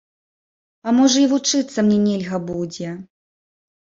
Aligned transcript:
А 0.87 0.93
можа 0.99 1.19
і 1.23 1.27
вучыцца 1.33 1.83
мне 1.89 1.97
нельга 2.07 2.39
будзе. 2.47 2.89